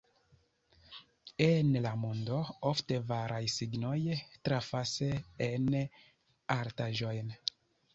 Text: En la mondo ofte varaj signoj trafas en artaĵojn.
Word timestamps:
En 1.47 1.69
la 1.83 1.91
mondo 2.07 2.39
ofte 2.71 2.99
varaj 3.13 3.43
signoj 3.59 3.95
trafas 4.41 4.99
en 5.53 5.73
artaĵojn. 6.61 7.37